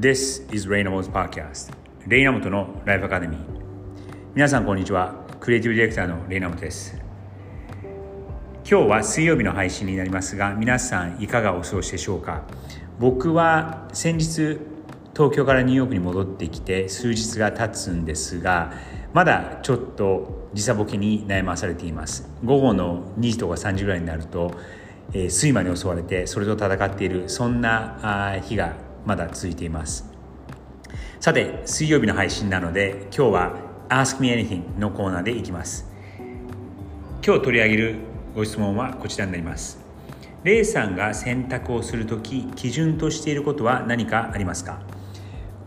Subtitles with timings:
[0.00, 1.74] This is レイナモ 's Podcast
[2.06, 3.38] レイナモトのライフアカデミー
[4.34, 5.26] 皆さんこんにちは。
[5.40, 6.98] クリエイティブディレクターのレイナモトです。
[8.66, 12.44] 今日は水曜日の配信になりますが皆さんいかがお過ごしでしょうか？
[12.98, 14.58] 僕は先日
[15.12, 18.72] 東京からニューヨークに戻ってきて数日が経つんですが
[19.12, 22.26] まだちょっと時差ボケに悩まされています。
[22.42, 24.54] 午後の2時とか3時ぐらいになると、
[25.12, 30.10] えー、睡魔に襲われてそれと戦っているそんな日がまだ続いています。
[31.20, 33.56] さて水曜日の配信なので今日は
[33.88, 35.86] Ask Me Anything のコーナーでいきます。
[37.24, 37.94] 今日取り上げる
[38.34, 39.78] ご質問はこちらになります。
[40.42, 44.80] レイさんが選択をするとき基準としていることは何かありますか？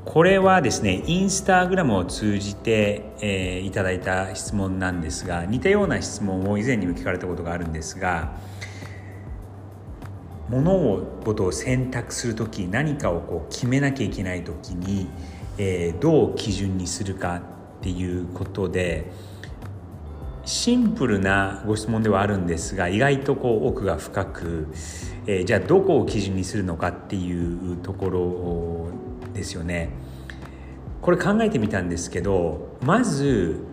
[0.05, 8.34] これはですねインスタグラムを通じて、えー、いただいた質問なんですが似たような質問を以前にも聞かれたことがあるんですが
[10.50, 15.08] 物事を選択する時何かをこう決めなきゃいけない時に、
[15.58, 17.41] えー、どう基準にするかっ
[17.82, 19.12] ていうことで
[20.46, 24.68] シンプルなご質問ではあるんですが意外とこう奥が深く、
[25.26, 29.90] えー、じゃあどこを基準にするのかっていうところですよね。
[31.02, 33.66] これ考えてみたんですけどまず、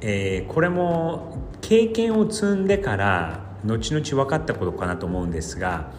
[0.00, 5.90] えー、これも経験を積んでから後々分かったことかなと思うんですが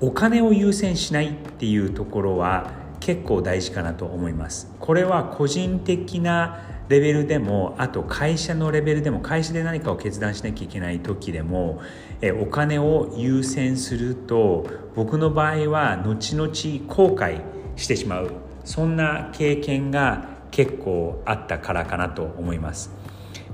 [0.00, 4.70] お金を優先しないっていうところは結構大事かなと思います。
[4.80, 11.80] これは個人的なレベルでもあと会社のレベルでも会社で何かを決断しなきゃいけない時でも
[12.20, 16.48] えお金を優先すると僕の場合は後々
[16.86, 17.40] 後悔
[17.76, 18.30] してしまう。
[18.64, 22.90] そんな経験が結構あったからかなと思います。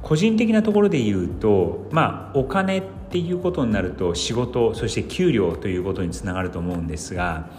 [0.03, 7.51] 個人的なところで言うとまあお金っていうことになると仕事そして給料ということにつながると思うんですが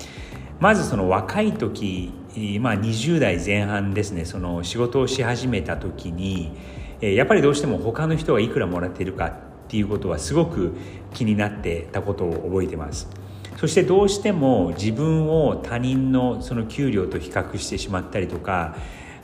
[0.59, 2.13] まずその若い時、
[2.61, 6.53] まあ、20代前半ですねその仕事をし始めた時に
[7.01, 9.33] やっぱりどうしても他の人がいくらもらっているかっ
[9.67, 10.73] ていうことはすごく
[11.13, 13.09] 気になってたことを覚えてます。
[13.57, 18.75] そしてどうしても自分を他人のその給料と比較してしまったりとか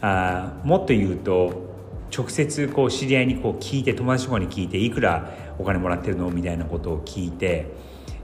[0.01, 1.68] あもっと言うと
[2.15, 7.71] 直接こう知り合いにこう聞いて友達とかに聞いていくらお金もらってるのみたいなことを聞いて、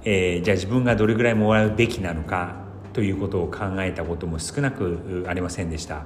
[0.03, 6.05] えー、じゃあ自分がどれぐらいもらうべきなのかということを考えたことも少なくありませんでした。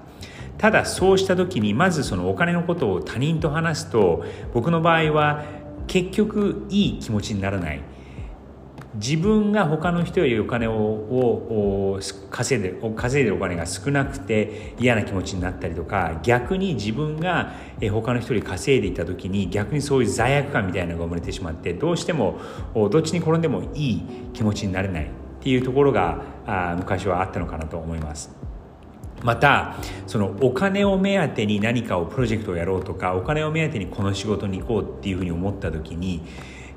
[0.58, 5.44] ただそうした時にまずそのお金のことを他人と話すと僕の場合は
[5.88, 7.82] 結局いい気持ちにならない。
[8.96, 12.00] 自分が他の人よりお金を
[12.32, 17.54] 稼いで稼いでるお金が少なくて嫌な気持ちになったりとか逆に自分が
[17.92, 22.40] 他の人より稼いでいた時に逆にそういう罪悪感みたいなのが生まれてしまってどうしても
[22.74, 24.02] どっちに転んでもいい
[24.34, 25.08] 気持ちになれないっ
[25.42, 26.24] ていうところが
[26.78, 28.32] 昔はあったのかなと思います。
[29.22, 29.76] また
[30.08, 36.24] そのお金を目当てに何かをプロジェクトをやろうとかお金を目当てにこの仕事に行こうっていうふうに思った時に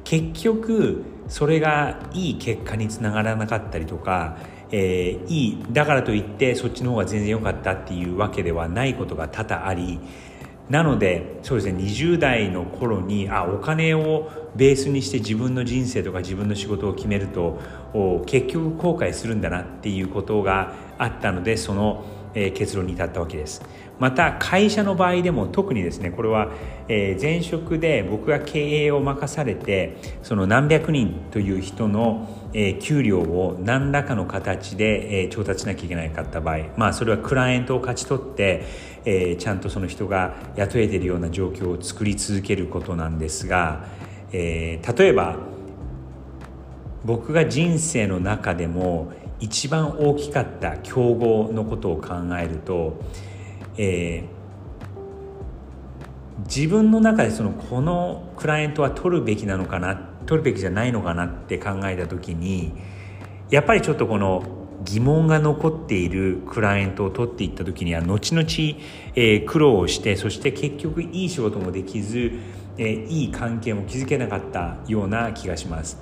[0.05, 4.37] 結局それがいい結果につながらなかったりとか、
[4.71, 10.01] えー、いいだからといってそっちの方が全然良かったっていうわけではないことが多々あり
[10.69, 17.61] なのでそうですね20代の頃にあお金をベースにして自分の人生とか自分の仕事を決めると
[18.27, 22.05] 結局後悔するんだなっていうことがあったのでその
[22.35, 23.63] え結論に至ったわけです。
[23.99, 26.51] また会社の場合でも特にですねこれは、
[26.89, 38.65] え前職で僕が経営を任されてその何百人という人の、え給料を何らかの形で、え調達しなきゃいけなかった場合まあそれはクライアントを勝ち取って、
[39.05, 43.85] えちゃんとその人が雇えてるような状況を作り続けることなんですが、
[44.33, 45.37] え例えば
[47.05, 52.97] 僕が人生の中でも一番大きかった競合のことを考えると、
[53.77, 62.73] えー、自分の中でそのこのクライアントは取るべきなのかな取るべきじゃないのかなって考えた時に
[63.51, 64.45] やっぱりちょっとこの
[64.85, 68.47] 疑問が残っているクライアントを取っていった時には後々、
[69.17, 72.31] えー、苦労をしてそして結局いい仕事もできず、
[72.79, 76.01] えー、いい関係も築けなかったような気がします。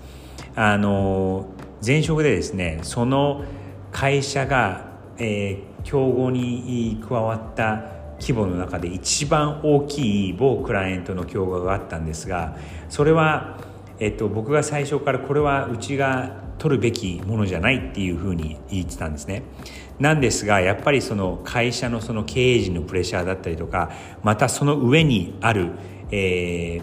[0.55, 1.47] あの
[1.85, 3.45] 前職でですねその
[3.91, 4.87] 会社が、
[5.19, 12.57] えー、競合に加わった規模の中で一番大きい某クライアントの競合があったんですが
[12.89, 13.59] それは、
[13.99, 19.43] えっと、僕が最初からこれはうちが取るべきものじゃないっていうふうに言ってたんですね。
[19.99, 23.91] なんですがやっぱりその会社のその経営陣のプレッシャーだったりとか
[24.23, 25.73] またその上にある、
[26.11, 26.83] えー、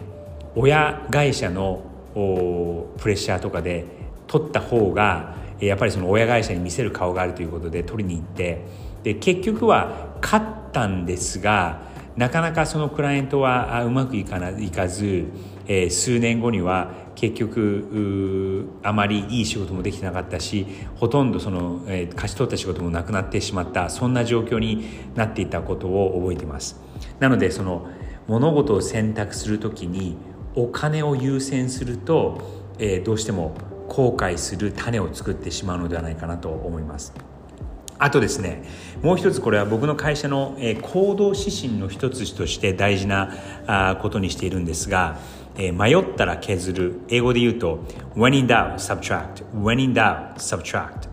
[0.56, 1.84] 親会社の
[2.14, 3.86] プレッシャーとかで
[4.28, 8.66] 取った方がやっぱりその親会社に見せる顔があるということで取りに行って
[9.04, 11.82] で結局は勝ったんですが
[12.16, 15.26] なかなかそのクライアントはうまくいかないかず、
[15.68, 20.66] えー、数年後には結局あまりいい仕事もできてなかったし
[20.96, 26.80] ほとんどその、えー、勝ち取った仕事もなくなってしまったそんな状況になっていたことを覚えてます。
[27.20, 27.88] なのでその
[28.28, 30.18] 物事を選択する時に
[30.56, 32.42] お金を優先すると、
[32.80, 33.56] えー、どうしても
[33.88, 37.14] 後悔する種を作ってしまうのではないかなと思います
[38.00, 38.64] あとですね
[39.02, 45.18] もう一つこれは僕の会社の、行動指針の一つとして大事なことにしているんですが、
[45.58, 47.80] 迷ったら削る英語で言うと
[48.16, 51.10] when in doubt subtract when in doubt subtract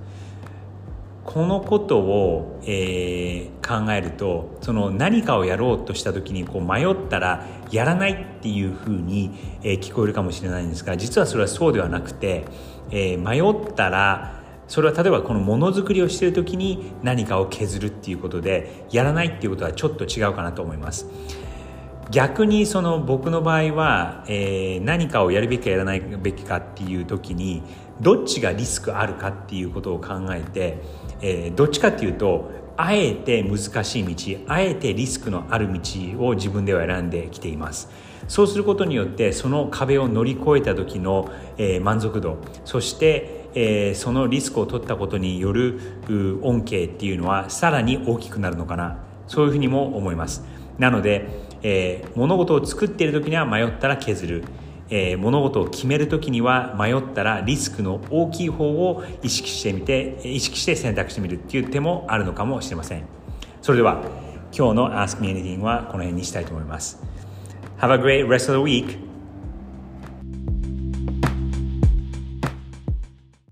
[1.24, 9.30] このことを、えー、考えるとその何かをやろうとした時にこう迷ったらやらないっていうふうに、
[9.62, 12.44] えー、聞こえるかもしれないんですが実はそれはそうではなくて、
[12.90, 21.06] えー、迷ったらそれは例えばこのものづくりをしている時に何かを削るっていうことでやらないっていうことはちょっと違うかなと思います。
[22.10, 27.62] 逆にその僕の場合は、えー、何かをやるべきかやらないべきかっていう時に
[28.00, 30.78] どっちがリスクあるかっていうことを考えて、
[31.24, 35.80] えー、どっちかっていうとあえて難しい道あえてリスクのある道
[36.26, 37.88] を自分では選んできています。
[38.28, 45.78] そうすることによってその壁を乗り越えた時の、えー、満足度そしてえー、そのリスクを取ったことによる
[46.42, 48.98] 恩恵っていうのはさらに大きくなるのかな。
[49.26, 50.44] そういうふうにも思います。
[50.78, 51.28] なので、
[51.62, 54.44] えー、物事を作っている時には迷ったら削る、
[54.90, 63.04] えー、物事を決めるときには迷ったらリスクの大きい方を意識してみて意識して選択してみるっていう手もあるのかもしれません。
[63.62, 64.02] それでは
[64.56, 67.02] 今日の Ask Me Anything はこの辺にしたいと思います。
[67.78, 69.03] Have a great rest of the week.